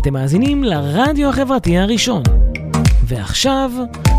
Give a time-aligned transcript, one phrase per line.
[0.00, 2.22] אתם מאזינים לרדיו החברתי הראשון.
[3.04, 3.72] ועכשיו,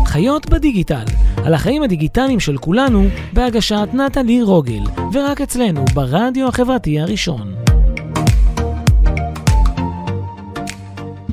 [0.06, 1.04] חיות בדיגיטל,
[1.44, 4.82] על החיים הדיגיטליים של כולנו, בהגשת נטלי רוגל,
[5.12, 7.61] ורק אצלנו, ברדיו החברתי הראשון.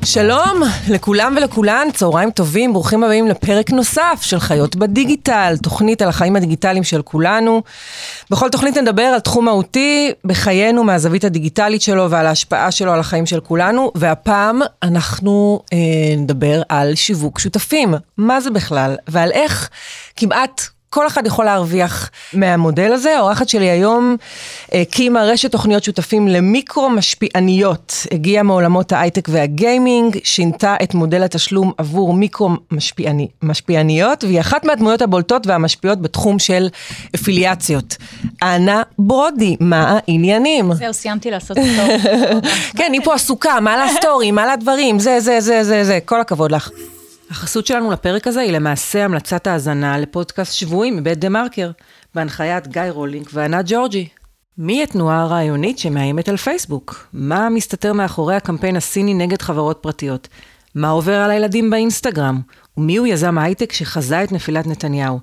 [0.04, 6.36] שלום לכולם ולכולן, צהריים טובים, ברוכים הבאים לפרק נוסף של חיות בדיגיטל, תוכנית על החיים
[6.36, 7.62] הדיגיטליים של כולנו.
[8.30, 13.26] בכל תוכנית נדבר על תחום מהותי בחיינו מהזווית הדיגיטלית שלו ועל ההשפעה שלו על החיים
[13.26, 15.78] של כולנו, והפעם אנחנו אה,
[16.16, 17.94] נדבר על שיווק שותפים.
[18.16, 18.96] מה זה בכלל?
[19.08, 19.68] ועל איך
[20.16, 23.16] כמעט כל אחד יכול להרוויח מהמודל הזה.
[23.16, 24.16] האורחת שלי היום
[24.72, 28.06] הקימה רשת תוכניות שותפים למיקרו משפיעניות.
[28.12, 35.02] הגיעה מעולמות ההייטק והגיימינג, שינתה את מודל התשלום עבור מיקרו משפיעני, משפיעניות, והיא אחת מהדמויות
[35.02, 36.68] הבולטות והמשפיעות בתחום של
[37.14, 37.96] אפיליאציות.
[38.42, 40.74] אנה ברודי, מה העניינים?
[40.74, 41.96] זהו, סיימתי לעשות את זה.
[42.78, 46.52] כן, היא פה עסוקה, מה לסטורי, מה לדברים, זה, זה, זה, זה, זה, כל הכבוד
[46.52, 46.70] לך.
[47.30, 51.70] החסות שלנו לפרק הזה היא למעשה המלצת האזנה לפודקאסט שבועי מבית דה מרקר,
[52.14, 54.08] בהנחיית גיא רולינק וענת ג'ורג'י.
[54.58, 57.06] מי התנועה הרעיונית שמאיימת על פייסבוק?
[57.12, 60.28] מה מסתתר מאחורי הקמפיין הסיני נגד חברות פרטיות?
[60.74, 62.40] מה עובר על הילדים באינסטגרם?
[62.76, 65.20] ומי הוא יזם הייטק שחזה את נפילת נתניהו?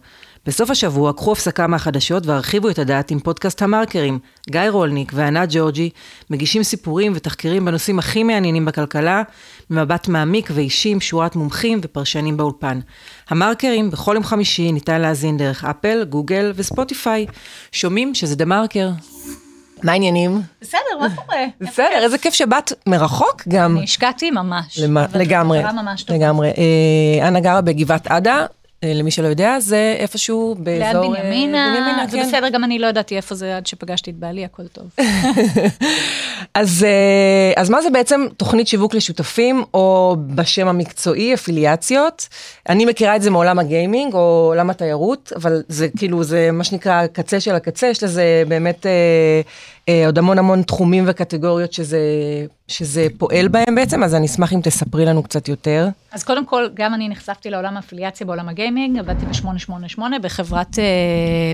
[0.47, 4.19] בסוף השבוע קחו הפסקה מהחדשות והרחיבו את הדעת עם פודקאסט המרקרים.
[4.49, 5.89] גיא רולניק וענת ג'ורג'י
[6.29, 9.23] מגישים סיפורים ותחקירים בנושאים הכי מעניינים בכלכלה,
[9.69, 12.79] ממבט מעמיק ואישי עם שורת מומחים ופרשנים באולפן.
[13.29, 17.25] המרקרים בכל יום חמישי ניתן להאזין דרך אפל, גוגל וספוטיפיי.
[17.71, 18.89] שומעים שזה דה מרקר.
[19.83, 20.41] מה העניינים?
[20.61, 21.43] בסדר, מה קורה?
[21.61, 23.77] בסדר, איזה כיף שבאת מרחוק גם.
[23.77, 24.79] אני השקעתי ממש.
[25.15, 25.61] לגמרי.
[26.09, 26.47] לגמרי.
[26.57, 28.45] אה, אנה גרה בגבעת עדה,
[28.85, 31.15] למי שלא יודע, זה איפשהו ליד באזור...
[31.15, 32.27] אה, בנימינה, בנימינה, זה כן.
[32.27, 34.85] בסדר, גם אני לא ידעתי איפה זה עד שפגשתי את בעלי, הכל טוב.
[36.53, 42.27] אז, אה, אז מה זה בעצם תוכנית שיווק לשותפים, או בשם המקצועי, אפיליאציות?
[42.69, 47.03] אני מכירה את זה מעולם הגיימינג, או עולם התיירות, אבל זה כאילו, זה מה שנקרא
[47.03, 49.41] הקצה של הקצה, יש לזה באמת אה, אה,
[50.05, 51.99] עוד המון המון תחומים וקטגוריות שזה,
[52.67, 55.87] שזה פועל בהם בעצם, אז אני אשמח אם תספרי לנו קצת יותר.
[56.11, 60.83] אז קודם כל, גם אני נחשפתי לעולם האפיליאציה בעולם הגיימינג, עבדתי ב-888 בחברת אה,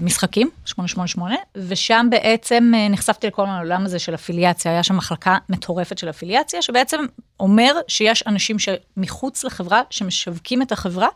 [0.01, 5.97] משחקים, 888, ושם בעצם אה, נחשפתי לכל העולם הזה של אפיליאציה, היה שם מחלקה מטורפת
[5.97, 6.97] של אפיליאציה, שבעצם
[7.39, 11.07] אומר שיש אנשים שמחוץ לחברה, שמשווקים את החברה,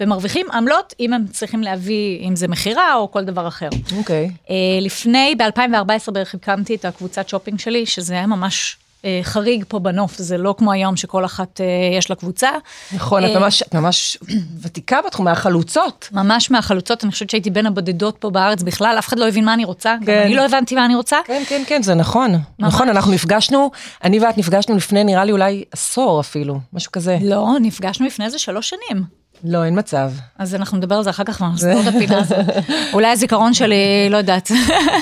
[0.00, 3.68] ומרוויחים עמלות אם הם צריכים להביא, אם זה מכירה או כל דבר אחר.
[3.96, 4.30] אוקיי.
[4.50, 9.78] אה, לפני, ב-2014 בערך הקמתי את הקבוצת שופינג שלי, שזה היה ממש אה, חריג פה
[9.78, 11.66] בנוף, זה לא כמו היום שכל אחת אה,
[11.98, 12.50] יש לה קבוצה.
[12.92, 14.18] נכון, את ממש, ממש
[14.62, 16.08] ותיקה בתחום, מהחלוצות.
[16.12, 19.54] ממש מהחלוצות, אני חושבת שהייתי בין הבודדות פה בארץ בכלל, אף אחד לא הבין מה
[19.54, 20.22] אני רוצה, גם כן.
[20.24, 21.16] אני לא הבנתי מה אני רוצה.
[21.24, 22.34] כן, כן, כן, זה נכון.
[22.58, 23.70] נכון, אנחנו נפגשנו,
[24.04, 27.18] אני ואת נפגשנו לפני נראה לי אולי עשור אפילו, משהו כזה.
[27.22, 29.19] לא, נפגשנו לפני איזה שלוש שנים.
[29.44, 30.12] לא, אין מצב.
[30.38, 32.46] אז אנחנו נדבר על זה אחר כך, ונסגור את הפינה הזאת.
[32.94, 34.50] אולי הזיכרון שלי, לא יודעת.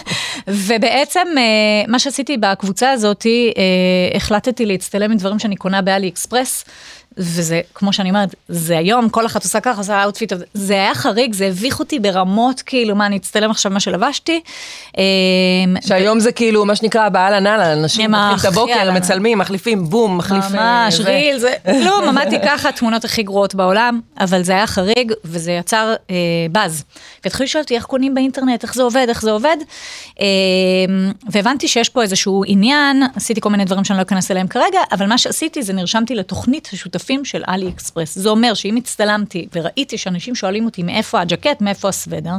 [0.49, 1.43] ובעצם, אה,
[1.88, 6.65] מה שעשיתי בקבוצה הזאת, אה, החלטתי להצטלם עם דברים שאני קונה באלי אקספרס,
[7.19, 11.34] וזה, כמו שאני אומרת, זה היום, כל אחת עושה ככה, עושה outfit, זה היה חריג,
[11.34, 14.41] זה הביך אותי ברמות, כאילו, מה, אני אצטלם עכשיו מה שלבשתי.
[14.99, 15.05] אה,
[15.87, 18.91] שהיום זה כאילו, מה שנקרא, הבעל הנ"ל, אנשים מתחילים את הבוקר.
[18.93, 20.45] מצלמים, מחליפים, בום, מחליף...
[20.45, 21.01] אה, ממש.
[21.00, 21.53] reel, זה,
[21.84, 26.17] לא, עמדתי ככה, התמונות הכי גרועות בעולם, אבל זה היה חריג, וזה יצר אה,
[26.53, 26.85] באז.
[27.25, 29.56] והתחילו לשאול אותי איך קונים באינטרנט, איך זה עובד, איך זה עובד,
[30.21, 30.27] אה,
[31.31, 35.06] והבנתי שיש פה איזשהו עניין, עשיתי כל מיני דברים שאני לא אכנס אליהם כרגע, אבל
[35.06, 38.19] מה שעשיתי זה נרשמתי לתוכנית השותפים של אלי אקספרס.
[38.19, 42.32] זה אומר שאם הצטלמתי וראיתי שאנשים שואלים אותי מאיפה הג'קט, מאיפה הסוודר,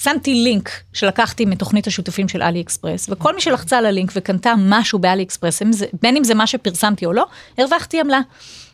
[0.00, 4.98] שמתי לינק שלקחתי מתוכנית השותפים של אלי אקספרס, וכל מי שלחצה על הלינק וקנתה משהו
[4.98, 5.62] באלי אקספרס,
[6.02, 7.24] בין אם זה מה שפרסמתי או לא,
[7.58, 8.20] הרווחתי עמלה.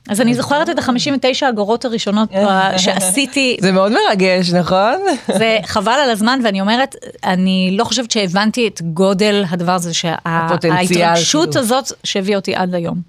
[0.08, 4.94] אז אני זוכרת את ה-59 אגורות הראשונות ב- שעשיתי, זה מאוד מרגש, נכון?
[5.38, 11.48] זה חבל על הזמן, ואני אומרת, אני לא חושבת שהבנתי את גודל הדבר הזה, שההתרגשות
[11.48, 11.60] כאילו.
[11.60, 13.00] הזאת שהביאה אותי עד היום.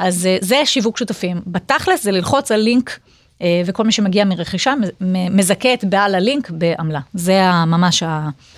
[0.00, 1.40] אז אה, זה שיווק שותפים.
[1.46, 2.98] בתכלס זה ללחוץ על לינק,
[3.66, 4.74] וכל מי שמגיע מרכישה
[5.30, 7.00] מזכה את בעל הלינק בעמלה.
[7.14, 8.02] זה ממש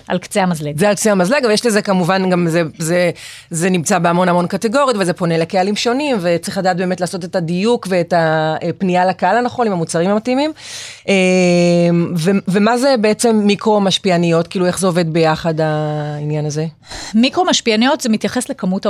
[0.07, 0.77] על קצה המזלג.
[0.77, 3.11] זה על קצה המזלג, אבל יש לזה כמובן גם, זה, זה,
[3.49, 7.87] זה נמצא בהמון המון קטגוריות, וזה פונה לקהלים שונים, וצריך לדעת באמת לעשות את הדיוק
[7.89, 10.51] ואת הפנייה לקהל הנכון עם המוצרים המתאימים.
[11.09, 11.13] אה,
[12.17, 16.65] ו, ומה זה בעצם מיקרו משפיעניות, כאילו איך זה עובד ביחד העניין הזה?
[17.15, 18.85] מיקרו משפיעניות זה מתייחס לכמות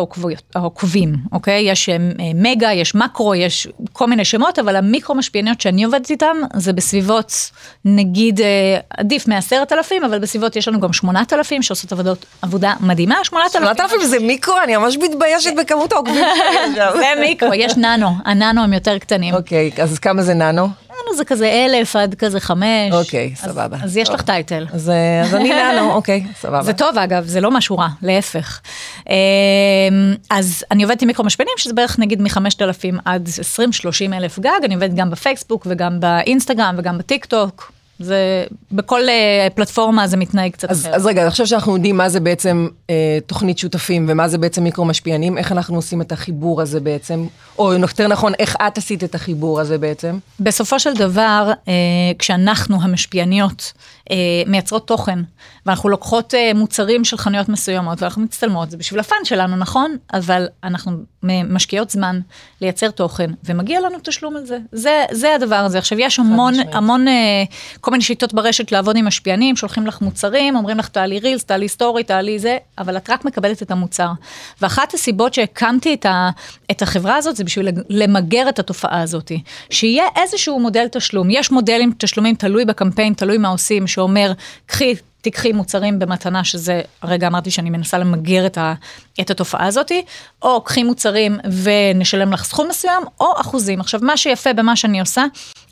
[0.55, 1.71] העוקבים, אוקיי?
[1.71, 1.97] יש אה,
[2.35, 6.73] מגה, יש מקרו, יש כל מיני שמות, אבל המיקרו משפיעניות שאני שאני עובדת איתם, זה
[6.73, 7.51] בסביבות,
[7.85, 12.73] נגיד, אה, עדיף מעשרת אלפים, אבל בסביבות יש לנו גם שמונת אלפים שעושות עבודות, עבודה
[12.79, 13.61] מדהימה, שמונת אלפים.
[13.61, 16.25] שמונת אלפים זה מיקרו, אני ממש מתביישת בכמות העוקבים.
[16.99, 19.35] זה מיקרו, יש ננו, הננו הם יותר קטנים.
[19.35, 20.67] אוקיי, אז כמה זה ננו?
[21.07, 22.91] ננו זה כזה אלף עד כזה חמש.
[22.91, 23.77] אוקיי, אז- סבבה.
[23.83, 24.65] אז יש לך טייטל.
[24.73, 26.63] אז אה, אז אני ננו, אוקיי, סבבה.
[26.63, 28.61] זה טוב אגב, זה לא משהו רע, להפך.
[29.09, 29.13] אמ,
[30.29, 33.59] אז אני עובדת עם מיקרו משפיענים, שזה בערך נגיד מ-5,000 עד 20-30
[34.13, 37.71] אלף גג, אני עובדת גם בפייסבוק וגם באינסטגרם וגם בטיק טוק.
[38.03, 40.93] זה, בכל אה, פלטפורמה זה מתנהג קצת אז, אחרת.
[40.93, 44.85] אז רגע, עכשיו שאנחנו יודעים מה זה בעצם אה, תוכנית שותפים ומה זה בעצם מיקרו
[44.85, 47.25] משפיענים, איך אנחנו עושים את החיבור הזה בעצם,
[47.59, 50.17] או יותר נכון, איך את עשית את החיבור הזה בעצם?
[50.39, 51.73] בסופו של דבר, אה,
[52.19, 53.73] כשאנחנו המשפיעניות
[54.11, 54.15] אה,
[54.47, 55.19] מייצרות תוכן,
[55.65, 59.95] ואנחנו לוקחות אה, מוצרים של חנויות מסוימות, ואנחנו מצטלמות, זה בשביל הפאן שלנו, נכון?
[60.13, 60.91] אבל אנחנו
[61.23, 62.19] משקיעות זמן
[62.61, 64.57] לייצר תוכן, ומגיע לנו תשלום על זה.
[64.71, 65.77] זה, זה הדבר הזה.
[65.77, 66.53] עכשיו, יש המון.
[66.71, 67.43] המון, אה,
[67.81, 71.67] כל מיני שיטות ברשת לעבוד עם משפיענים, שולחים לך מוצרים, אומרים לך תעלי רילס, תעלי
[71.67, 74.09] סטורי, תעלי זה, אבל את רק מקבלת את המוצר.
[74.61, 76.29] ואחת הסיבות שהקמתי את, ה,
[76.71, 79.31] את החברה הזאת, זה בשביל למגר את התופעה הזאת.
[79.69, 81.27] שיהיה איזשהו מודל תשלום.
[81.29, 84.31] יש מודלים תשלומים, תלוי בקמפיין, תלוי מה עושים, שאומר,
[84.65, 88.73] קחי, תיקחי מוצרים במתנה, שזה, הרגע אמרתי שאני מנסה למגר את, ה,
[89.21, 89.91] את התופעה הזאת,
[90.41, 93.79] או קחי מוצרים ונשלם לך סכום מסוים, או אחוזים.
[93.79, 95.25] עכשיו, מה שיפה במה שאני עושה,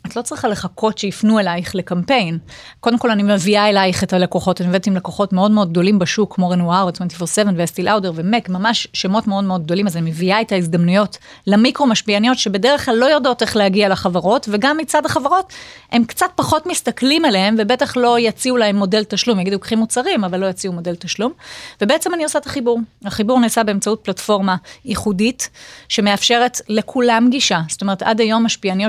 [0.06, 2.38] את לא צריכה לחכות שיפנו אלייך לקמפיין.
[2.80, 6.34] קודם כל, אני מביאה אלייך את הלקוחות, אני עובדת עם לקוחות מאוד מאוד גדולים בשוק,
[6.34, 10.52] כמו רנואר, 24/7 ואסטי לאודר ומק, ממש שמות מאוד מאוד גדולים, אז אני מביאה את
[10.52, 15.52] ההזדמנויות למיקרו משפיעניות, שבדרך כלל לא יודעות איך להגיע לחברות, וגם מצד החברות,
[15.92, 20.40] הם קצת פחות מסתכלים עליהם, ובטח לא יציעו להם מודל תשלום, יגידו, קחי מוצרים, אבל
[20.40, 21.32] לא יציעו מודל תשלום.
[21.80, 22.80] ובעצם אני עושה את החיבור.
[23.04, 25.50] החיבור נעשה באמצעות פלטפורמה ייחודית,
[25.88, 27.60] שמאפשרת לכולם גישה.
[27.68, 28.32] זאת אומרת, עד היום.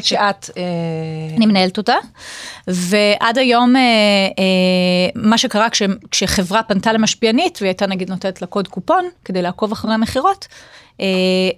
[0.03, 0.63] שאת, אה,
[1.37, 1.95] אני מנהלת אותה,
[2.67, 8.47] ועד היום אה, אה, מה שקרה כש, כשחברה פנתה למשפיענית, והיא הייתה נגיד נותנת לה
[8.47, 10.47] קוד קופון כדי לעקוב אחרי המכירות,
[11.01, 11.05] אה,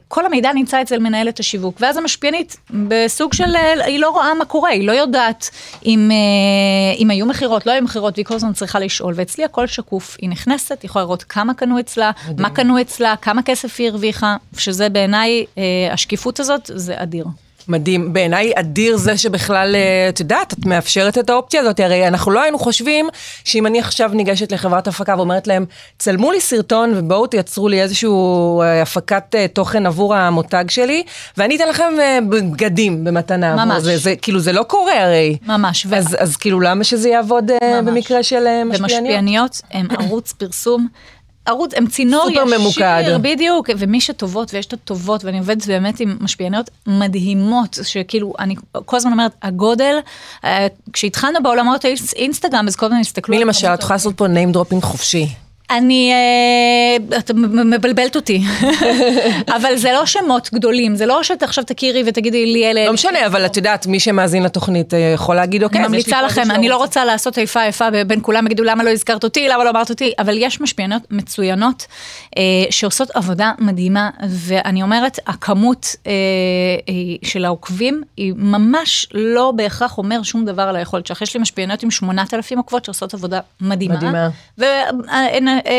[0.07, 2.57] כל המידע נמצא אצל מנהלת השיווק, ואז המשפיענית
[2.87, 5.49] בסוג של, אה, היא לא רואה מה קורה, היא לא יודעת
[5.85, 9.67] אם, אה, אם היו מכירות, לא היו מכירות, והיא כל הזמן צריכה לשאול, ואצלי הכל
[9.67, 12.41] שקוף, היא נכנסת, היא יכולה לראות כמה קנו אצלה, מדהים.
[12.41, 17.25] מה קנו אצלה, כמה כסף היא הרוויחה, שזה בעיניי, אה, השקיפות הזאת, זה אדיר.
[17.67, 18.13] מדהים.
[18.13, 21.79] בעיניי אדיר זה שבכלל, אה, את יודעת, את מאפשרת את האופציה הזאת.
[21.79, 23.07] הרי אנחנו לא היינו חושבים
[23.43, 25.65] שאם אני עכשיו ניגשת לחברת הפקה ואומרת להם,
[25.99, 28.09] צלמו לי סרטון ובואו תייצרו לי איזושהי
[28.81, 31.03] הפקת אה, תוכן עבור המותג שלי,
[31.37, 33.65] ואני אתן לכם אה, בגדים במתנה.
[33.65, 33.83] ממש.
[33.83, 35.37] זה, זה, כאילו, זה לא קורה הרי.
[35.47, 35.85] ממש.
[35.89, 37.91] ו- אז, אז כאילו, למה שזה יעבוד אה, ממש.
[37.93, 39.01] במקרה של אה, משפיעניות?
[39.01, 40.87] ומשפיעניות הם ערוץ פרסום.
[41.45, 43.03] ערוץ, הם צינור ישיר, ממוקד.
[43.21, 48.55] בדיוק, ומי שטובות, ויש את הטובות, ואני עובדת באמת עם משפיעניות מדהימות, שכאילו, אני
[48.85, 49.95] כל הזמן אומרת, הגודל,
[50.43, 53.35] אה, כשהתחלנו בעולמות האינסטגרם, אז כל הזמן הסתכלו...
[53.35, 55.44] מי למשל, את יכולה לעשות פה name dropping חופשי.
[55.69, 57.31] אני, אה, את
[57.65, 58.41] מבלבלת אותי,
[59.57, 62.85] אבל זה לא שמות גדולים, זה לא שאת עכשיו תכירי ותגידי לי אלה...
[62.85, 66.51] לא משנה, אבל את יודעת, מי שמאזין לתוכנית אה, יכול להגיד, אוקיי, אני ממליצה לכם,
[66.51, 66.75] אני לא.
[66.75, 70.13] רוצה לעשות איפה איפה בין כולם, יגידו למה לא הזכרת אותי, למה לא אמרת אותי,
[70.19, 71.85] אבל יש משפיענות מצוינות
[72.37, 75.95] אה, שעושות עבודה מדהימה, ואני אומרת, הכמות
[77.23, 81.21] של העוקבים היא ממש לא בהכרח אומר שום דבר על היכולת שלך.
[81.21, 83.95] יש לי משפיענות עם 8,000 עוקבות שעושות עבודה מדהימה.
[83.95, 84.29] מדהימה.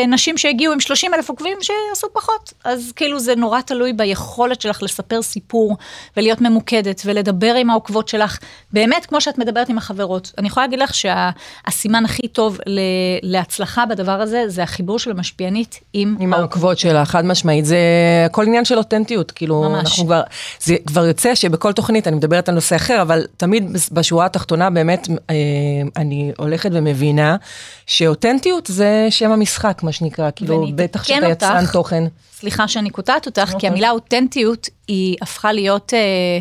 [0.07, 2.53] ונשים שהגיעו עם 30 אלף עוקבים שיעשו פחות.
[2.63, 5.77] אז כאילו זה נורא תלוי ביכולת שלך לספר סיפור
[6.17, 8.37] ולהיות ממוקדת ולדבר עם העוקבות שלך,
[8.73, 10.31] באמת כמו שאת מדברת עם החברות.
[10.37, 12.57] אני יכולה להגיד לך שהסימן הכי טוב
[13.23, 17.77] להצלחה בדבר הזה, זה החיבור של המשפיענית עם עם העוקבות שלה, חד משמעית, זה
[18.25, 19.79] הכל עניין של אותנטיות, כאילו, ממש.
[19.79, 20.21] אנחנו כבר,
[20.59, 25.07] זה כבר יוצא שבכל תוכנית, אני מדברת על נושא אחר, אבל תמיד בשורה התחתונה באמת,
[25.29, 25.35] אה,
[25.95, 27.35] אני הולכת ומבינה
[27.85, 31.65] שאותנטיות זה שם המשחק, מה שנקרא, כאילו, בטח שאתה יצרן.
[31.73, 32.03] תוכן.
[32.33, 33.69] סליחה שאני קוטעת אותך, כי אוקיי.
[33.69, 36.39] המילה אותנטיות היא הפכה להיות אה,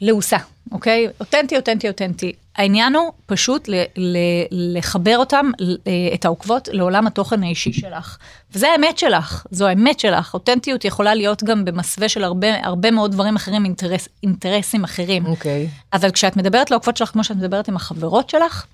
[0.00, 0.36] לעוסה,
[0.72, 1.08] אוקיי?
[1.20, 2.32] אותנטי, אותנטי, אותנטי.
[2.56, 4.16] העניין הוא פשוט ל- ל-
[4.50, 5.50] לחבר אותם,
[5.86, 8.18] אה, את העוקבות, לעולם התוכן האישי שלך.
[8.52, 10.34] וזה האמת שלך, זו האמת שלך.
[10.34, 15.26] אותנטיות יכולה להיות גם במסווה של הרבה, הרבה מאוד דברים אחרים, אינטרס, אינטרסים אחרים.
[15.26, 15.68] אוקיי.
[15.92, 18.66] אבל כשאת מדברת לעוקבות שלך כמו שאת מדברת עם החברות שלך,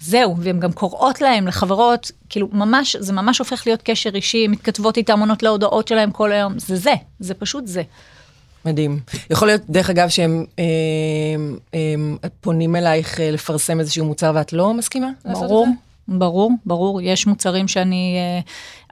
[0.00, 4.96] זהו, והן גם קוראות להם, לחברות, כאילו ממש, זה ממש הופך להיות קשר אישי, מתכתבות
[4.96, 7.82] איתם, עונות להודעות שלהם כל היום, זה זה, זה פשוט זה.
[8.64, 9.00] מדהים.
[9.30, 10.64] יכול להיות, דרך אגב, שהם אה,
[11.74, 15.10] אה, פונים אלייך אה, לפרסם איזשהו מוצר ואת לא מסכימה?
[15.24, 15.85] לעשות את ברור, זה?
[16.08, 18.16] ברור, ברור, יש מוצרים שאני...
[18.16, 18.40] אה,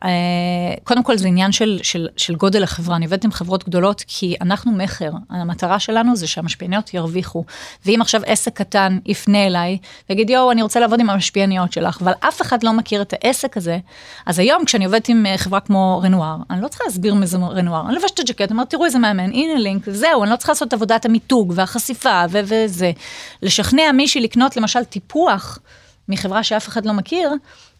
[0.05, 4.05] אה, קודם כל זה עניין של, של, של גודל החברה, אני עובדת עם חברות גדולות
[4.07, 7.45] כי אנחנו מכר, המטרה שלנו זה שהמשפיעניות ירוויחו.
[7.87, 9.79] ואם עכשיו עסק קטן יפנה אליי
[10.09, 13.57] ויגיד יואו אני רוצה לעבוד עם המשפיעניות שלך, אבל אף אחד לא מכיר את העסק
[13.57, 13.79] הזה,
[14.27, 17.39] אז היום כשאני עובדת עם אה, חברה כמו רנואר, אני לא צריכה להסביר מי זה
[17.39, 20.53] רנואר, אני לובשת את הג'קט, אומרת תראו איזה מאמן, הנה לינק, זהו, אני לא צריכה
[20.53, 22.93] לעשות עבודת המיתוג והחשיפה ו- וזה.
[23.43, 25.59] לשכנע מישהי לקנות למשל טיפוח
[26.09, 27.31] מחברה שאף אחד לא מכיר,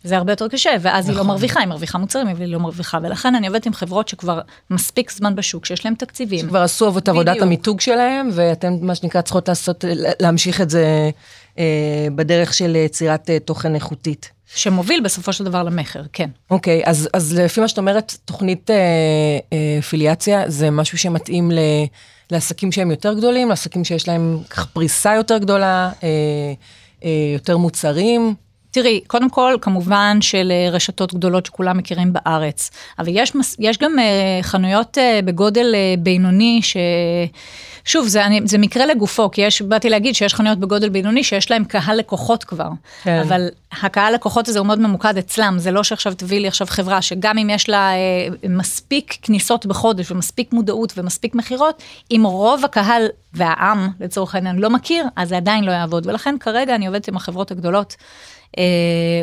[0.05, 1.11] זה הרבה יותר קשה, ואז נכון.
[1.11, 1.27] היא לא נכון.
[1.27, 4.41] מרוויחה, היא מרוויחה מוצרים, אבל היא לא מרוויחה, ולכן אני עובדת עם חברות שכבר
[4.71, 6.41] מספיק זמן בשוק, שיש להם תקציבים.
[6.41, 9.85] שכבר עשו את עבודת המיתוג שלהם, ואתם, מה שנקרא, צריכות לעשות,
[10.21, 11.11] להמשיך את זה
[11.59, 14.31] אה, בדרך של יצירת אה, תוכן איכותית.
[14.55, 16.31] שמוביל בסופו של דבר למכר, כן.
[16.51, 18.77] אוקיי, אז, אז לפי מה שאת אומרת, תוכנית אה,
[19.53, 21.59] אה, פיליאציה זה משהו שמתאים ל,
[22.31, 24.39] לעסקים שהם יותר גדולים, לעסקים שיש להם
[24.73, 26.53] פריסה יותר גדולה, אה, אה,
[27.35, 28.35] יותר מוצרים.
[28.75, 33.99] תראי, קודם כל, כמובן של אה, רשתות גדולות שכולם מכירים בארץ, אבל יש, יש גם
[33.99, 36.77] אה, חנויות אה, בגודל בינוני ש...
[37.85, 41.51] שוב, זה, אני, זה מקרה לגופו, כי יש, באתי להגיד שיש חנויות בגודל בינוני שיש
[41.51, 42.69] להם קהל לקוחות כבר,
[43.03, 43.21] כן.
[43.27, 43.49] אבל
[43.83, 47.39] הקהל לקוחות הזה הוא מאוד ממוקד אצלם, זה לא שעכשיו תביא לי עכשיו חברה שגם
[47.39, 53.89] אם יש לה אה, מספיק כניסות בחודש ומספיק מודעות ומספיק מכירות, אם רוב הקהל והעם
[54.01, 57.51] לצורך העניין לא מכיר, אז זה עדיין לא יעבוד, ולכן כרגע אני עובדת עם החברות
[57.51, 57.97] הגדולות.
[58.55, 58.57] Uh,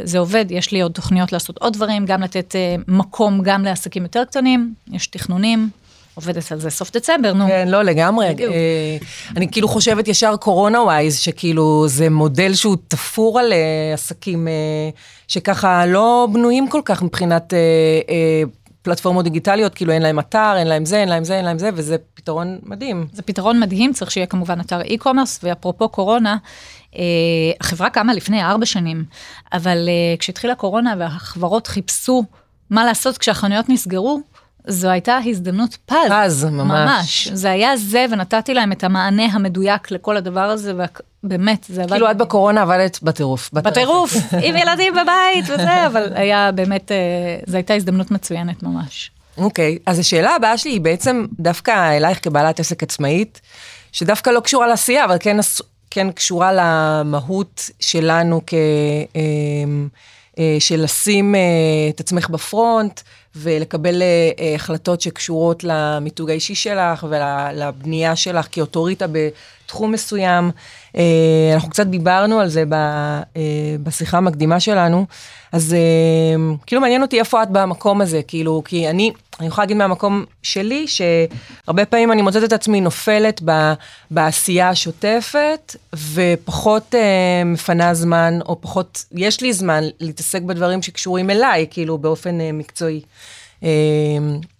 [0.04, 4.04] זה עובד, יש לי עוד תוכניות לעשות עוד דברים, גם לתת uh, מקום גם לעסקים
[4.04, 5.70] יותר קטנים, יש תכנונים,
[6.16, 7.48] עובדת על זה סוף דצמבר, נו.
[7.48, 8.34] כן, לא, לגמרי.
[8.34, 8.54] בדיוק.
[8.54, 8.98] אה,
[9.36, 14.54] אני כאילו חושבת ישר קורונה ווייז, שכאילו זה מודל שהוא תפור על אה, עסקים אה,
[15.28, 17.54] שככה לא בנויים כל כך מבחינת
[18.82, 21.70] פלטפורמות דיגיטליות, כאילו אין להם אתר, אין להם זה, אין להם זה, אין להם זה,
[21.74, 23.08] וזה פתרון מדהים.
[23.14, 26.38] זה פתרון מדהים, צריך שיהיה כמובן אתר e-commerce, ואפרופו קורונה,
[27.60, 29.06] החברה קמה לפני ארבע שנים,
[29.54, 32.24] אבל כשהתחילה קורונה והחברות חיפשו
[32.70, 34.22] מה לעשות כשהחנויות נסגרו,
[34.68, 35.96] זו הייתה הזדמנות פז.
[36.10, 36.72] פז, ממש.
[36.72, 37.28] ממש.
[37.34, 40.74] זה היה זה, ונתתי להם את המענה המדויק לכל הדבר הזה,
[41.24, 41.92] ובאמת, זה עבד...
[41.92, 43.50] כאילו את בקורונה עבדת בטירוף.
[43.54, 44.14] בטירוף,
[44.46, 46.98] עם ילדים בבית וזה, אבל היה באמת, אה,
[47.48, 49.12] זו הייתה הזדמנות מצוינת ממש.
[49.38, 53.42] אוקיי, okay, אז השאלה הבאה שלי היא בעצם דווקא אלייך כבעלת עסק עצמאית,
[53.92, 55.38] שדווקא לא קשורה לעשייה, אבל כן,
[55.92, 58.54] כן קשורה למהות שלנו כ...
[58.54, 59.22] אה,
[60.40, 61.36] אה, של לשים
[61.90, 63.02] את עצמך בפרונט.
[63.36, 64.02] ולקבל
[64.56, 69.06] החלטות שקשורות למיתוג האישי שלך ולבנייה שלך כאוטוריטה
[69.72, 70.52] בתחום מסוים.
[70.92, 70.98] Uh,
[71.54, 73.38] אנחנו קצת דיברנו על זה uh,
[73.84, 75.06] בשיחה המקדימה שלנו,
[75.52, 79.78] אז uh, כאילו מעניין אותי איפה את במקום הזה, כאילו, כי אני, אני יכולה להגיד
[79.78, 83.74] מהמקום שלי, שהרבה פעמים אני מוצאת את עצמי נופלת ב,
[84.12, 85.76] בעשייה השוטפת,
[86.14, 86.96] ופחות
[87.46, 93.02] מפנה זמן, או פחות, יש לי זמן להתעסק בדברים שקשורים אליי, כאילו, באופן מקצועי.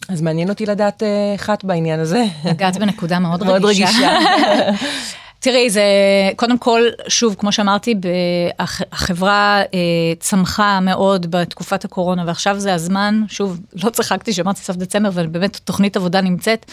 [0.08, 2.24] אז מעניין אותי לדעת איך uh, את בעניין הזה.
[2.44, 3.50] נגעת בנקודה מאוד רגישה.
[3.52, 4.10] מאוד רגישה.
[5.42, 5.82] תראי, זה
[6.36, 7.94] קודם כל, שוב, כמו שאמרתי,
[8.92, 9.78] החברה אה,
[10.20, 15.96] צמחה מאוד בתקופת הקורונה, ועכשיו זה הזמן, שוב, לא צחקתי שאמרתי סוף דצמבר, ובאמת תוכנית
[15.96, 16.66] עבודה נמצאת,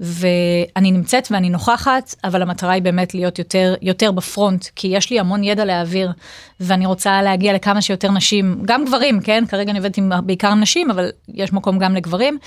[0.00, 5.20] ואני נמצאת ואני נוכחת, אבל המטרה היא באמת להיות יותר, יותר בפרונט, כי יש לי
[5.20, 6.12] המון ידע להעביר,
[6.60, 9.44] ואני רוצה להגיע לכמה שיותר נשים, גם גברים, כן?
[9.48, 12.38] כרגע אני עובדת עם בעיקר נשים, אבל יש מקום גם לגברים.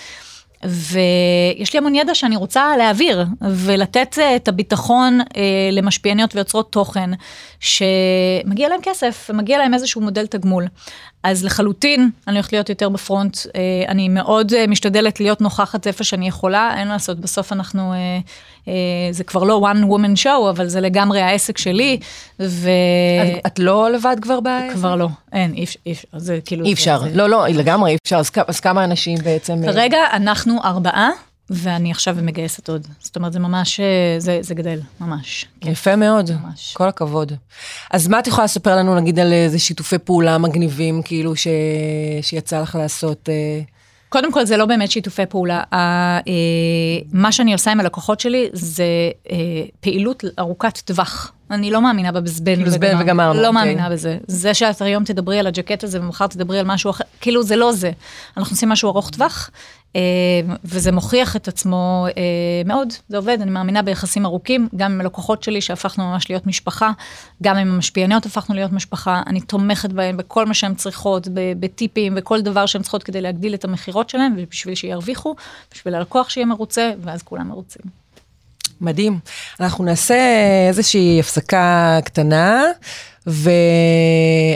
[0.64, 7.10] ויש לי המון ידע שאני רוצה להעביר ולתת אה, את הביטחון אה, למשפיעניות ויוצרות תוכן
[7.60, 10.68] שמגיע להם כסף ומגיע להם איזשהו מודל תגמול.
[11.32, 16.04] אז לחלוטין אני הולכת להיות יותר בפרונט, אה, אני מאוד אה, משתדלת להיות נוכחת איפה
[16.04, 17.94] שאני יכולה, אין לעשות, בסוף אנחנו,
[18.68, 18.74] אה,
[19.12, 22.00] זה כבר לא one woman show, אבל זה לגמרי העסק שלי,
[22.40, 22.70] ו...
[23.24, 24.76] את, את לא לבד כבר בעסק?
[24.76, 26.66] כבר לא, אין, אי אפשר, זה כאילו...
[26.66, 29.62] אי אפשר, זה, לא, לא, לגמרי אי אפשר, אז, אז כמה אנשים בעצם...
[29.66, 31.10] כרגע אנחנו ארבעה.
[31.50, 32.88] ואני עכשיו מגייסת עוד.
[33.00, 33.80] זאת אומרת, זה ממש,
[34.18, 35.46] זה, זה גדל, ממש.
[35.62, 36.74] יפה מאוד, ממש.
[36.74, 37.32] כל הכבוד.
[37.92, 41.48] אז מה את יכולה לספר לנו, נגיד, על איזה שיתופי פעולה מגניבים, כאילו, ש...
[42.22, 43.30] שיצא לך לעשות?
[43.30, 43.62] אה...
[44.10, 45.64] קודם כל, זה לא באמת שיתופי פעולה.
[45.74, 46.20] אה,
[47.12, 48.84] מה שאני עושה עם הלקוחות שלי זה
[49.32, 49.38] אה,
[49.80, 51.32] פעילות ארוכת טווח.
[51.52, 53.42] אני לא מאמינה בבזבן בזבן וגמרנו.
[53.42, 53.48] לא okay.
[53.48, 53.62] אוקיי.
[53.62, 54.18] מאמינה בזה.
[54.28, 57.72] זה שאת היום תדברי על הג'קט הזה ומחר תדברי על משהו אחר, כאילו זה לא
[57.72, 57.92] זה.
[58.38, 59.52] אנחנו עושים משהו ארוך טווח, אה,
[60.64, 62.22] וזה מוכיח את עצמו אה,
[62.66, 66.92] מאוד, זה עובד, אני מאמינה ביחסים ארוכים, גם עם הלקוחות שלי שהפכנו ממש להיות משפחה,
[67.44, 72.42] גם עם המשפיעניות הפכנו להיות משפחה, אני תומכת בהן בכל מה שהן צריכות, בטיפים וכל
[72.42, 75.36] דבר שהן צריכות כדי להגדיל את המכירות שלהן, ובשביל שירוויחו,
[75.74, 77.82] בשביל הלקוח שיהיה מרוצה, ואז כולם מרוצים.
[78.82, 79.20] מדהים.
[79.60, 80.16] אנחנו נעשה
[80.68, 82.64] איזושהי הפסקה קטנה,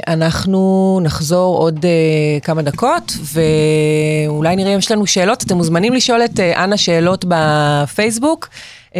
[0.08, 5.44] ואנחנו נחזור עוד uh, כמה דקות, ואולי נראה אם יש לנו שאלות.
[5.44, 8.48] אתם מוזמנים לשאול את uh, אנה שאלות בפייסבוק.
[8.92, 8.96] Uh,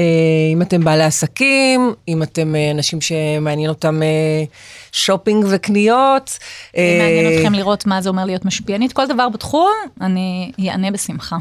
[0.54, 4.48] אם אתם בעלי עסקים, אם אתם uh, אנשים שמעניין אותם uh,
[4.92, 6.38] שופינג וקניות.
[6.78, 11.38] אם מעניין אתכם לראות מה זה אומר להיות משפיענית, כל דבר בתחום, אני אענה בשמחה.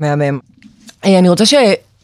[0.00, 0.38] מהמם.
[1.04, 1.54] אני רוצה ש...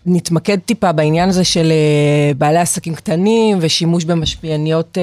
[0.06, 5.02] נתמקד טיפה בעניין הזה של אה, בעלי עסקים קטנים ושימוש במשפיעניות, אה,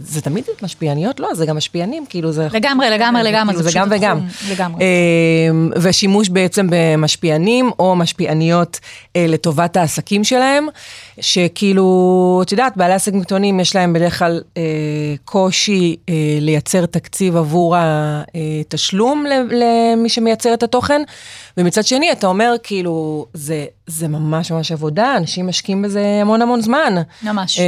[0.00, 1.20] זה תמיד משפיעניות?
[1.20, 2.48] לא, זה גם משפיענים, כאילו זה...
[2.52, 4.20] לגמרי, לגמרי, לגמרי, כאילו זה גם וגם.
[4.50, 4.84] לגמרי.
[4.84, 8.80] אה, ושימוש בעצם במשפיענים או משפיעניות
[9.16, 10.66] לטובת העסקים שלהם,
[11.20, 14.40] שכאילו, את יודעת, בעלי עסקים קטנים יש להם בדרך כלל
[15.24, 15.96] קושי
[16.40, 17.76] לייצר תקציב עבור
[18.60, 21.02] התשלום למי שמייצר את התוכן,
[21.56, 23.66] ומצד שני, אתה אומר, כאילו, זה...
[23.86, 26.94] זה ממש ממש עבודה, אנשים משקיעים בזה המון המון זמן.
[27.22, 27.58] ממש.
[27.58, 27.64] אה,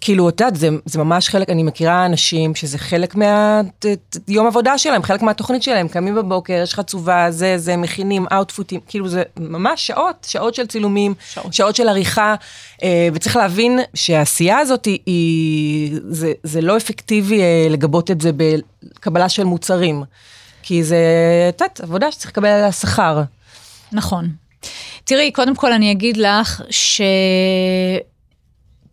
[0.00, 5.02] כאילו, את יודעת, זה, זה ממש חלק, אני מכירה אנשים שזה חלק מהיום עבודה שלהם,
[5.02, 9.86] חלק מהתוכנית שלהם, קמים בבוקר, יש לך תשובה, זה, זה, מכינים, אאוטפוטים, כאילו זה ממש
[9.86, 12.34] שעות, שעות של צילומים, שעות, שעות של עריכה,
[12.82, 18.30] אה, וצריך להבין שהעשייה הזאת היא, היא זה, זה לא אפקטיבי אה, לגבות את זה
[18.36, 20.04] בקבלה של מוצרים.
[20.62, 20.96] כי זה,
[21.48, 23.22] את יודעת, עבודה שצריך לקבל עליה שכר.
[23.92, 24.28] נכון.
[25.04, 27.00] תראי, קודם כל אני אגיד לך ש...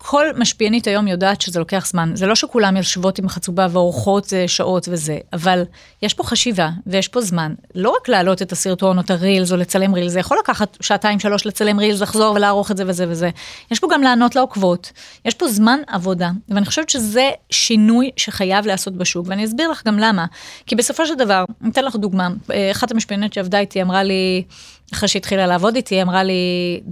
[0.01, 2.11] כל משפיענית היום יודעת שזה לוקח זמן.
[2.15, 5.63] זה לא שכולם יושבות עם חצובה ועורכות אה, שעות וזה, אבל
[6.01, 7.53] יש פה חשיבה ויש פה זמן.
[7.75, 11.19] לא רק להעלות את הסרטון או את הרילס או לצלם רילס, זה יכול לקחת שעתיים
[11.19, 13.29] שלוש לצלם רילס, לחזור ולערוך את זה וזה וזה.
[13.71, 14.91] יש פה גם לענות לעוקבות,
[15.25, 19.99] יש פה זמן עבודה, ואני חושבת שזה שינוי שחייב להיעשות בשוק, ואני אסביר לך גם
[19.99, 20.25] למה.
[20.65, 24.43] כי בסופו של דבר, אני אתן לך דוגמה, אה, אחת המשפיעניות שעבדה איתי אמרה לי,
[24.93, 26.33] אחרי שהתחילה לעבוד איתי, היא אמרה לי,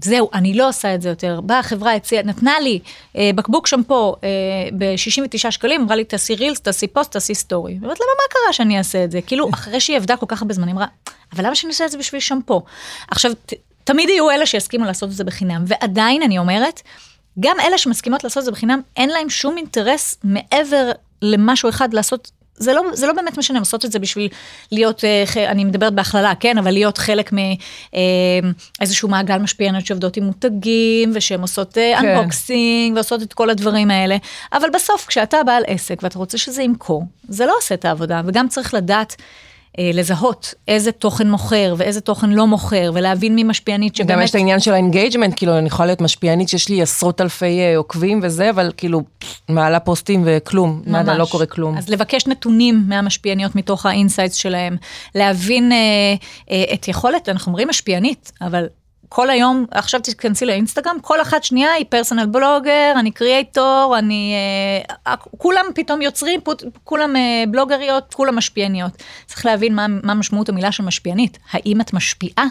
[0.04, 1.42] זהו, אני לא עושה את זה יותר.
[1.42, 2.80] באה החברה, הציעה, נתנה לי
[3.18, 4.30] אה, בקבוק שמפו אה,
[4.78, 7.78] ב-69 שקלים, אמרה לי, תעשי reels, תעשי פוסט, תעשי story.
[7.82, 9.22] ואומרת, למה, מה קרה שאני אעשה את זה?
[9.22, 10.86] כאילו, אחרי שהיא עבדה כל כך הרבה זמן, אמרה,
[11.36, 12.64] אבל למה שאני אעשה את זה בשביל שמפו?
[13.08, 16.82] עכשיו, ת, תמיד יהיו אלה שיסכימו לעשות את זה בחינם, ועדיין, אני אומרת,
[17.40, 22.32] גם אלה שמסכימות לעשות את זה בחינם, אין להם שום אינטרס מעבר למשהו אחד לעשות
[22.58, 24.30] זה לא, זה לא באמת משנה, הן עושות את זה בשביל
[24.72, 30.24] להיות, אה, אני מדברת בהכללה, כן, אבל להיות חלק מאיזשהו אה, מעגל משפיענות שעובדות עם
[30.24, 32.98] מותגים, ושהן עושות unboxing, אה, כן.
[32.98, 34.18] ועושות את כל הדברים האלה.
[34.54, 38.48] אבל בסוף, כשאתה בעל עסק ואתה רוצה שזה ימכור, זה לא עושה את העבודה, וגם
[38.48, 39.16] צריך לדעת
[39.80, 44.12] לזהות איזה תוכן מוכר ואיזה תוכן לא מוכר, ולהבין מי משפיענית שבאמת...
[44.12, 47.22] גם יש את העניין של ה engagement, כאילו, אני יכולה להיות משפיענית שיש לי עשרות
[47.22, 49.02] אלפי אה, עוקבים וזה, אבל כאילו,
[49.50, 50.88] מעלה פוסטים וכלום, ממש.
[50.88, 51.78] nada, לא קורה כלום.
[51.78, 54.78] אז לבקש נתונים מהמשפיעניות מתוך ה insights שלהם,
[55.16, 55.78] להבין אה,
[56.52, 58.68] אה, את יכולת, אנחנו אומרים משפיענית, אבל
[59.10, 64.34] כל היום, עכשיו תיכנסי לאינסטגרם, כל אחת שנייה היא personal blogger, אני creator, אני...
[65.08, 68.92] אה, כולם פתאום יוצרים, פות, כולם אה, בלוגריות, כולם משפיעניות.
[69.26, 71.38] צריך להבין מה, מה משמעות המילה של משפיענית.
[71.52, 72.46] האם את משפיעה?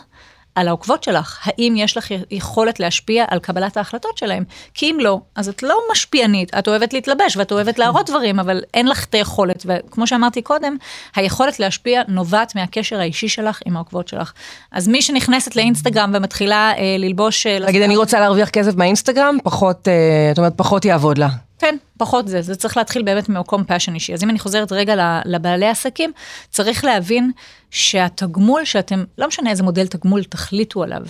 [0.57, 4.45] על העוקבות שלך, האם יש לך יכולת להשפיע על קבלת ההחלטות שלהם?
[4.75, 8.63] כי אם לא, אז את לא משפיענית, את אוהבת להתלבש ואת אוהבת להראות דברים, אבל
[8.75, 10.77] אין לך את היכולת, וכמו שאמרתי קודם,
[11.17, 14.33] היכולת להשפיע נובעת מהקשר האישי שלך עם העוקבות שלך.
[14.73, 17.47] אז מי שנכנסת לאינסטגרם ומתחילה אה, ללבוש...
[17.47, 19.93] אה, אני רוצה להרוויח כסף מהאינסטגרם, פחות, אה,
[20.31, 21.29] זאת אומרת, פחות יעבוד לה.
[21.67, 24.15] כן, פחות זה, זה צריך להתחיל באמת ממקום passion אישי.
[24.15, 26.13] אז אם אני חוזרת רגע לבעלי עסקים,
[26.51, 27.31] צריך להבין
[27.71, 31.03] שהתגמול שאתם, לא משנה איזה מודל תגמול תחליטו עליו,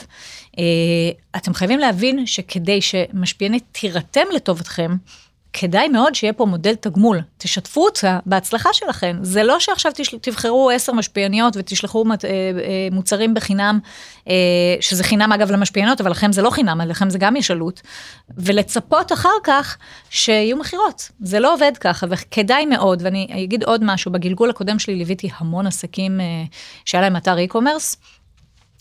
[0.58, 0.64] אה,
[1.36, 4.96] אתם חייבים להבין שכדי שמשפיענית תירתם לטובתכם,
[5.58, 7.20] כדאי מאוד שיהיה פה מודל תגמול.
[7.38, 9.16] תשתפו אותה בהצלחה שלכם.
[9.22, 13.78] זה לא שעכשיו תבחרו עשר משפיעניות ותשלחו אה, אה, מוצרים בחינם,
[14.28, 14.34] אה,
[14.80, 17.82] שזה חינם אגב למשפיעניות, אבל לכם זה לא חינם, לכם זה גם יש עלות,
[18.36, 19.76] ולצפות אחר כך
[20.10, 21.10] שיהיו מכירות.
[21.20, 25.66] זה לא עובד ככה, וכדאי מאוד, ואני אגיד עוד משהו, בגלגול הקודם שלי ליוויתי המון
[25.66, 26.20] עסקים
[26.84, 27.96] שהיה להם אתר e-commerce.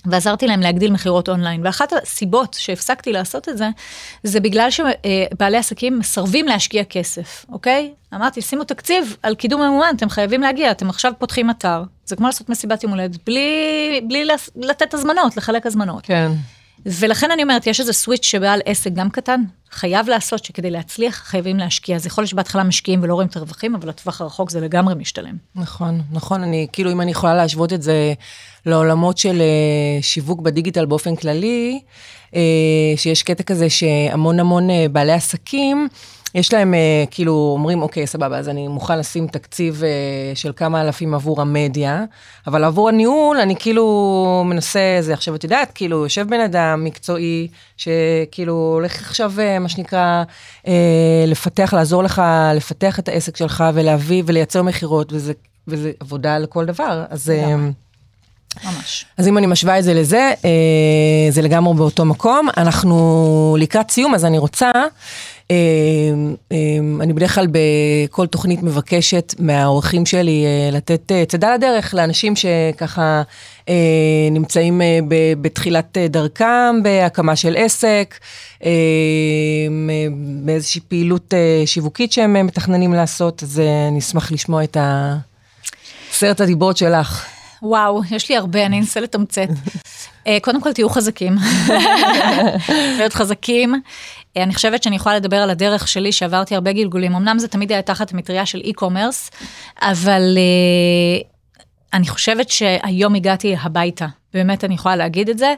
[0.07, 1.65] ועזרתי להם להגדיל מכירות אונליין.
[1.65, 3.69] ואחת הסיבות שהפסקתי לעשות את זה,
[4.23, 7.93] זה בגלל שבעלי עסקים מסרבים להשקיע כסף, אוקיי?
[8.13, 11.83] אמרתי, שימו תקציב על קידום ממומן, אתם חייבים להגיע, אתם עכשיו פותחים אתר.
[12.05, 16.05] זה כמו לעשות מסיבת יום הולדת, בלי, בלי לתת הזמנות, לחלק הזמנות.
[16.05, 16.31] כן.
[16.85, 21.57] ולכן אני אומרת, יש איזה סוויץ' שבעל עסק גם קטן, חייב לעשות שכדי להצליח חייבים
[21.57, 21.95] להשקיע.
[21.95, 25.35] אז יכול להיות שבהתחלה משקיעים ולא רואים את הרווחים, אבל לטווח הרחוק זה לגמרי משתלם.
[25.55, 28.13] נכון, נכון, אני, כאילו, אם אני יכולה להשוות את זה
[28.65, 31.79] לעולמות של uh, שיווק בדיגיטל באופן כללי,
[32.31, 32.35] uh,
[32.95, 35.87] שיש קטע כזה שהמון המון uh, בעלי עסקים,
[36.35, 40.81] יש להם, אה, כאילו, אומרים, אוקיי, סבבה, אז אני מוכן לשים תקציב אה, של כמה
[40.81, 42.03] אלפים עבור המדיה,
[42.47, 45.13] אבל עבור הניהול, אני כאילו מנסה זה.
[45.13, 50.23] עכשיו, את יודעת, כאילו, יושב בן אדם מקצועי, שכאילו הולך עכשיו, אה, מה שנקרא,
[51.27, 52.21] לפתח, לעזור לך
[52.55, 55.33] לפתח את העסק שלך ולהביא ולייצר מכירות, וזה,
[55.67, 57.03] וזה עבודה לכל דבר.
[57.09, 57.31] אז...
[58.65, 59.05] ממש.
[59.17, 60.31] אז אם אני משווה את זה לזה,
[61.29, 62.49] זה לגמרי באותו מקום.
[62.57, 64.71] אנחנו לקראת סיום, אז אני רוצה,
[67.01, 73.21] אני בדרך כלל בכל תוכנית מבקשת מהאורחים שלי אה, לתת אה, צידה לדרך לאנשים שככה
[73.69, 73.73] אה,
[74.31, 74.81] נמצאים
[75.41, 78.19] בתחילת דרכם, בהקמה של עסק,
[80.45, 81.33] באיזושהי פעילות
[81.65, 84.77] שיווקית שהם מתכננים לעשות, אז אני אשמח לשמוע את
[86.11, 87.25] עשרת הדיברות שלך.
[87.61, 89.47] וואו, יש לי הרבה, אני אנסה לתמצת.
[90.27, 91.35] אה, קודם כל, תהיו חזקים.
[92.97, 93.81] להיות חזקים.
[94.37, 97.15] אה, אני חושבת שאני יכולה לדבר על הדרך שלי, שעברתי הרבה גלגולים.
[97.15, 99.35] אמנם זה תמיד היה תחת מטריה של e-commerce,
[99.81, 101.21] אבל אה,
[101.93, 104.07] אני חושבת שהיום הגעתי הביתה.
[104.33, 105.53] באמת, אני יכולה להגיד את זה,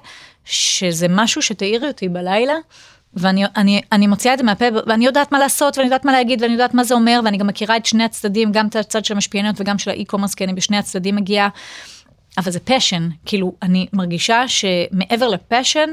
[0.46, 2.56] שזה משהו שתעירי אותי בלילה.
[3.14, 6.42] ואני אני, אני מוציאה את זה מהפה, ואני יודעת מה לעשות, ואני יודעת מה להגיד,
[6.42, 9.14] ואני יודעת מה זה אומר, ואני גם מכירה את שני הצדדים, גם את הצד של
[9.14, 11.50] המשפיעניות וגם של ה e-commerce, כי אני בשני הצדדים מגיעה.
[12.38, 15.90] אבל זה passion, כאילו, אני מרגישה שמעבר ל passion,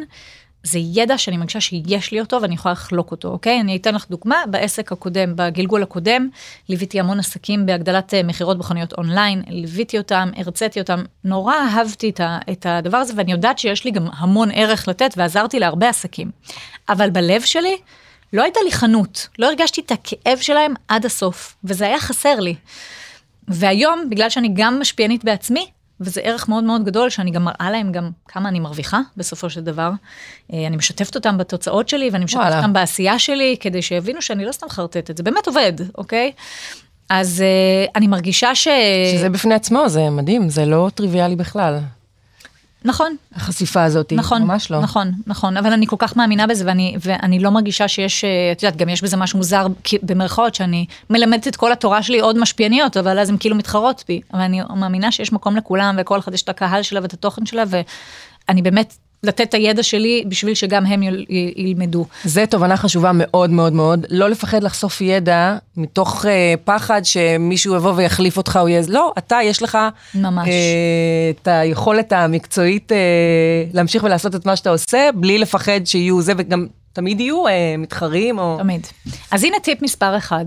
[0.64, 3.60] זה ידע שאני מרגישה שיש לי אותו ואני יכולה לחלוק אותו, אוקיי?
[3.60, 6.28] אני אתן לך דוגמה, בעסק הקודם, בגלגול הקודם,
[6.68, 12.12] ליוויתי המון עסקים בהגדלת אה, מכירות מכוניות אונליין, ליוויתי אותם, הרציתי אותם, נורא אהבתי
[12.50, 16.30] את הדבר הזה, ואני יודעת שיש לי גם המון ערך לתת, ועזרתי להרבה עסקים.
[16.88, 17.76] אבל בלב שלי,
[18.32, 22.54] לא הייתה לי חנות, לא הרגשתי את הכאב שלהם עד הסוף, וזה היה חסר לי.
[23.48, 25.66] והיום, בגלל שאני גם משפיענית בעצמי,
[26.04, 29.60] וזה ערך מאוד מאוד גדול, שאני גם מראה להם גם כמה אני מרוויחה בסופו של
[29.60, 29.90] דבר.
[30.52, 32.56] אה, אני משתפת אותם בתוצאות שלי, ואני משתפת וואלה.
[32.56, 36.32] אותם בעשייה שלי, כדי שיבינו שאני לא סתם חרטטת, זה באמת עובד, אוקיי?
[37.10, 38.68] אז אה, אני מרגישה ש...
[39.14, 41.78] שזה בפני עצמו, זה מדהים, זה לא טריוויאלי בכלל.
[42.84, 44.80] נכון, החשיפה הזאת, נכון, ממש לא.
[44.80, 48.62] נכון, נכון, אבל אני כל כך מאמינה בזה, ואני, ואני לא מרגישה שיש, אה, את
[48.62, 49.66] יודעת, גם יש בזה משהו מוזר,
[50.02, 54.20] במרכאות, שאני מלמדת את כל התורה שלי עוד משפיעניות, אבל אז הן כאילו מתחרות בי,
[54.32, 57.62] אבל אני מאמינה שיש מקום לכולם, וכל אחד יש את הקהל שלה ואת התוכן שלה,
[57.68, 62.06] ואני באמת, לתת את הידע שלי בשביל שגם הם יל- י- ילמדו.
[62.24, 67.92] זה תובנה חשובה מאוד מאוד מאוד, לא לפחד לחשוף ידע מתוך אה, פחד שמישהו יבוא
[67.96, 69.78] ויחליף אותך או יהיה, לא, אתה יש לך
[70.14, 70.48] ממש.
[70.48, 70.54] אה,
[71.42, 72.96] את היכולת המקצועית אה,
[73.72, 78.38] להמשיך ולעשות את מה שאתה עושה, בלי לפחד שיהיו זה, וגם תמיד יהיו אה, מתחרים
[78.38, 78.56] או...
[78.58, 78.86] תמיד.
[79.30, 80.44] אז הנה טיפ מספר אחד.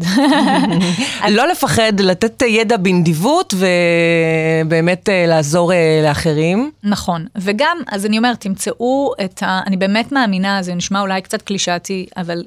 [1.30, 6.72] לא לפחד לתת ידע בנדיבות ובאמת אה, לעזור אה, לאחרים.
[6.84, 9.62] נכון, וגם, אז אני אומרת, תמצאו את ה...
[9.68, 12.44] אני באמת מאמינה, זה נשמע אולי קצת קלישאתי, אבל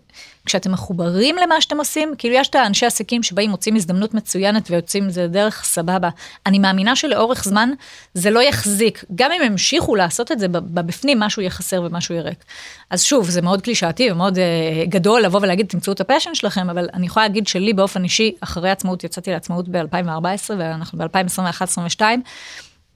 [0.46, 5.11] כשאתם מחוברים למה שאתם עושים, כאילו יש את האנשי עסקים שבאים, מוצאים הזדמנות מצוינת ויוצאים
[5.11, 6.09] זה דרך סבבה.
[6.46, 7.70] אני מאמינה שלאורך זמן
[8.14, 12.24] זה לא יחזיק, גם אם ימשיכו לעשות את זה בבפנים, משהו יהיה חסר ומשהו יהיה
[12.24, 12.44] ריק.
[12.90, 16.88] אז שוב, זה מאוד קלישאתי ומאוד אה, גדול לבוא ולהגיד, תמצאו את הפשן שלכם, אבל
[16.94, 22.03] אני יכולה להגיד שלי באופן אישי, אחרי עצמאות, יצאתי לעצמאות ב-2014, ואנחנו ב-2021-2022,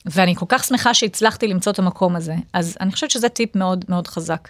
[0.07, 2.35] ואני כל כך שמחה שהצלחתי למצוא את המקום הזה.
[2.53, 4.49] אז אני חושבת שזה טיפ מאוד מאוד חזק.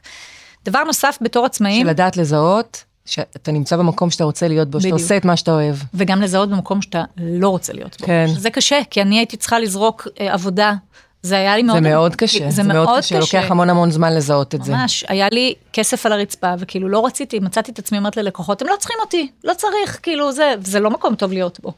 [0.64, 4.88] דבר נוסף בתור עצמאים, של לדעת לזהות שאתה נמצא במקום שאתה רוצה להיות בו, שאתה
[4.88, 5.00] בדיוק.
[5.00, 5.77] עושה את מה שאתה אוהב.
[5.94, 8.07] וגם לזהות במקום שאתה לא רוצה להיות בו.
[8.07, 8.27] כן.
[8.29, 10.74] שזה קשה, כי אני הייתי צריכה לזרוק אה, עבודה.
[11.22, 11.77] זה היה לי מאוד...
[11.77, 14.72] זה מאוד קשה, זה מאוד קשה, לוקח המון המון זמן לזהות את זה.
[14.72, 18.68] ממש, היה לי כסף על הרצפה, וכאילו לא רציתי, מצאתי את עצמי אומרת ללקוחות, הם
[18.68, 21.72] לא צריכים אותי, לא צריך, כאילו זה, זה לא מקום טוב להיות בו.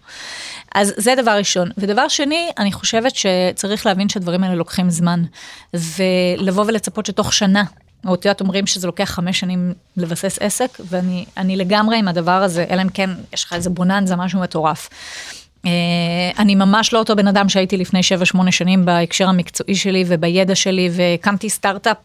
[0.75, 1.69] אז זה דבר ראשון.
[1.79, 5.23] ודבר שני, אני חושבת שצריך להבין שהדברים האלה לוקחים זמן,
[5.75, 7.65] ולבוא ולצפות שתוך שנה,
[8.07, 12.43] או את יודעת, אומרים שזה לוקח חמש שנים לבסס עסק, ואני אני לגמרי עם הדבר
[12.43, 14.89] הזה, אלא אם כן יש לך איזה בוננזה, משהו מטורף.
[15.67, 15.71] אה,
[16.39, 18.01] אני ממש לא אותו בן אדם שהייתי לפני
[18.37, 21.97] 7-8 שנים בהקשר המקצועי שלי ובידע שלי, והקמתי סטארט-אפ,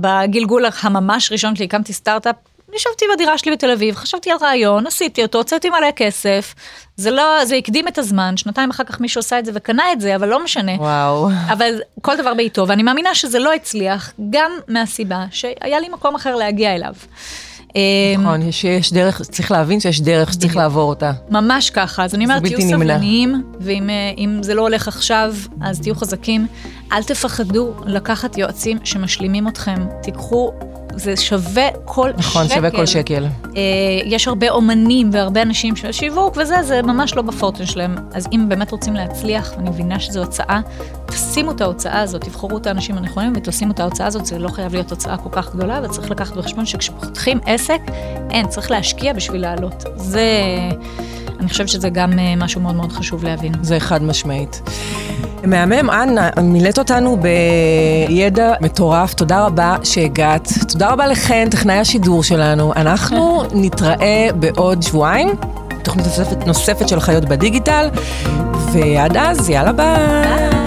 [0.00, 2.36] בגלגול הממש ראשון שלי הקמתי סטארט-אפ,
[2.74, 6.54] ישבתי בדירה שלי בתל אביב, חשבתי על רעיון, עשיתי אותו, הוצאתי מלא כסף,
[6.96, 10.00] זה לא, זה הקדים את הזמן, שנתיים אחר כך מישהו עשה את זה וקנה את
[10.00, 10.72] זה, אבל לא משנה.
[10.78, 11.28] וואו.
[11.52, 16.36] אבל כל דבר בעיתו, ואני מאמינה שזה לא הצליח, גם מהסיבה שהיה לי מקום אחר
[16.36, 16.92] להגיע אליו.
[17.76, 17.82] אה,
[18.18, 20.56] נכון, יש- יש דרך, צריך להבין שיש דרך שצריך.
[20.56, 21.12] לעבור אותה.
[21.30, 22.60] ממש ככה, אז אני אומרת, תהיו.
[22.70, 26.46] סבלניים, ואם אה, זה לא הולך עכשיו, אז תהיו חזקים.
[26.92, 29.74] אל תפחדו לקחת יועצים שמשלימים אתכם.
[30.02, 30.52] תיקחו,
[30.96, 32.54] זה שווה כל נכון, שקל.
[32.54, 33.26] שווה כל שקל.
[33.56, 33.62] אה,
[34.04, 37.94] יש הרבה אומנים והרבה אנשים של שיווק וזה, זה ממש לא בפורטן שלהם.
[38.12, 40.60] אז אם באמת רוצים להצליח, ואני מבינה שזו הוצאה,
[41.06, 44.72] תשימו את ההוצאה הזאת, תבחרו את האנשים הנכונים ותשימו את ההוצאה הזאת, זה לא חייב
[44.72, 47.80] להיות הוצאה כל כך גדולה, וצריך לקחת בחשבון שכשפותחים עסק,
[48.30, 49.84] אין, צריך להשקיע בשביל לעלות.
[49.96, 50.30] זה,
[51.40, 53.52] אני חושבת שזה גם אה, משהו מאוד מאוד חשוב להבין.
[53.62, 54.62] זה חד משמעית.
[55.44, 57.18] מהמם, אנה, מילאת אותנו
[58.08, 60.52] בידע מטורף, תודה רבה שהגעת.
[60.68, 62.72] תודה רבה לכן, טכנאי השידור שלנו.
[62.76, 65.28] אנחנו נתראה בעוד שבועיים,
[65.82, 67.88] תוכנית נוספת, נוספת של חיות בדיגיטל,
[68.72, 70.65] ועד אז, יאללה ביי.